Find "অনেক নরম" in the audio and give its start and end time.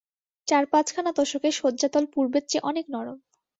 2.69-3.17